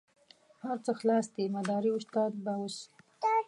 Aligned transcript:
هر 0.63 0.77
څه 0.85 0.91
خلاص 0.99 1.25
دي 1.35 1.45
مداري 1.55 1.89
استاد 1.97 2.31
به 2.43 2.53
اوس. 2.59 2.77